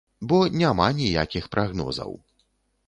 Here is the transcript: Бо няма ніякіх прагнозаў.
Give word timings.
Бо 0.29 0.37
няма 0.61 0.87
ніякіх 1.01 1.51
прагнозаў. 1.57 2.19